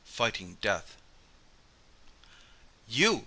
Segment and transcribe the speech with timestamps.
[0.03, 0.97] FIGHTING DEATH
[2.87, 3.19] "You!"